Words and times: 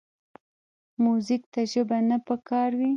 موزیک 1.03 1.43
ته 1.53 1.61
ژبه 1.71 1.97
نه 2.09 2.17
پکار 2.27 2.69
وي. 2.79 2.89